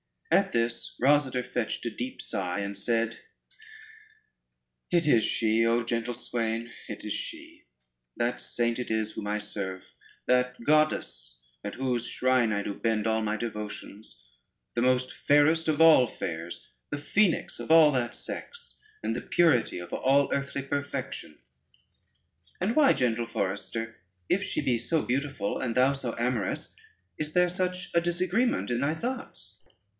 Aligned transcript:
At 0.31 0.53
this 0.53 0.95
Rosader 0.99 1.43
fetched 1.45 1.85
a 1.85 1.91
deep 1.91 2.21
sigh, 2.21 2.61
and 2.61 2.75
said: 2.75 3.19
"It 4.89 5.05
is 5.05 5.23
she, 5.25 5.65
O 5.65 5.83
gentle 5.83 6.13
swain, 6.13 6.71
it 6.87 7.03
is 7.03 7.13
she; 7.13 7.65
that 8.15 8.39
saint 8.39 8.79
it 8.79 8.89
is 8.89 9.11
whom 9.11 9.27
I 9.27 9.37
serve, 9.39 9.93
that 10.25 10.55
goddess 10.63 11.41
at 11.65 11.75
whose 11.75 12.07
shrine 12.07 12.51
I 12.53 12.63
do 12.63 12.73
bend 12.73 13.05
all 13.05 13.21
my 13.21 13.35
devotions; 13.35 14.23
the 14.73 14.81
most 14.81 15.11
fairest 15.11 15.67
of 15.67 15.81
all 15.81 16.07
fairs, 16.07 16.65
the 16.89 16.97
phoenix 16.97 17.59
of 17.59 17.69
all 17.69 17.91
that 17.91 18.15
sex, 18.15 18.79
and 19.03 19.13
the 19.15 19.21
purity 19.21 19.77
of 19.79 19.93
all 19.93 20.33
earthly 20.33 20.63
perfection." 20.63 21.37
"And 22.59 22.75
why, 22.75 22.93
gentle 22.93 23.27
forester, 23.27 23.97
if 24.29 24.41
she 24.43 24.61
be 24.61 24.77
so 24.79 25.03
beautiful, 25.03 25.59
and 25.59 25.75
thou 25.75 25.91
so 25.93 26.15
amorous, 26.17 26.73
is 27.19 27.33
there 27.33 27.49
such 27.49 27.91
a 27.93 28.01
disagreement 28.01 28.71
in 28.71 28.81
thy 28.81 28.95
thoughts? 28.95 29.59